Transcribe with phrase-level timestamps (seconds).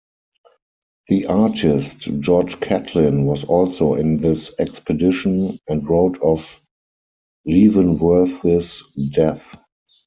[1.09, 6.59] The artist George Catlin was also in this expedition, and wrote of
[7.45, 9.57] Leavenworth's death.